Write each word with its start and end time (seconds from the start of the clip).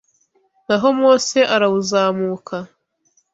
naho 0.67 0.87
Mose 0.99 1.39
arawuzamuka. 1.55 2.55